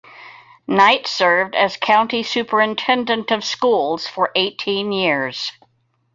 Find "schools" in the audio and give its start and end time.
3.43-4.07